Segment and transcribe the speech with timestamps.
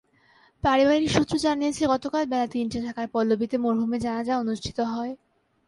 [0.63, 5.13] পারিবারিক সূত্র জানিয়েছে, গতকাল বেলা তিনটায় ঢাকার পল্লবীতে মরহুমের জানাজা অনুষ্ঠিত হয়।